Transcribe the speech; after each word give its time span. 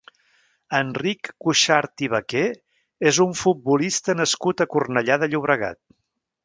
Enric 0.77 1.29
Cuxart 1.47 2.03
i 2.07 2.09
Vaquer 2.15 2.47
és 3.11 3.21
un 3.27 3.39
futbolista 3.43 4.19
nascut 4.23 4.65
a 4.67 4.71
Cornellà 4.75 5.25
de 5.25 5.35
Llobregat. 5.35 5.85